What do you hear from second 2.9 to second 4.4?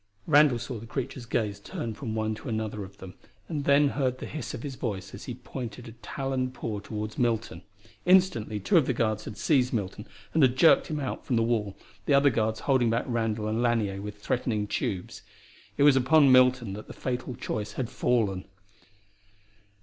them, and then heard the